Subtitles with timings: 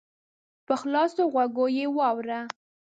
[0.65, 2.39] په خلاصو غوږو یې واوره!